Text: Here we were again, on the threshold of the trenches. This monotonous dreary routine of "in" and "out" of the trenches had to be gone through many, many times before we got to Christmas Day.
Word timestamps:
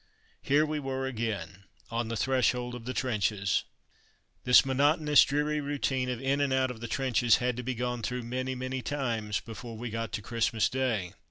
Here 0.41 0.65
we 0.65 0.79
were 0.79 1.05
again, 1.05 1.65
on 1.91 2.07
the 2.07 2.17
threshold 2.17 2.73
of 2.73 2.85
the 2.85 2.93
trenches. 2.95 3.65
This 4.45 4.65
monotonous 4.65 5.23
dreary 5.23 5.61
routine 5.61 6.09
of 6.09 6.19
"in" 6.19 6.41
and 6.41 6.51
"out" 6.51 6.71
of 6.71 6.79
the 6.81 6.87
trenches 6.87 7.35
had 7.37 7.55
to 7.57 7.61
be 7.61 7.75
gone 7.75 8.01
through 8.01 8.23
many, 8.23 8.55
many 8.55 8.81
times 8.81 9.39
before 9.41 9.77
we 9.77 9.91
got 9.91 10.11
to 10.13 10.23
Christmas 10.23 10.69
Day. 10.69 11.13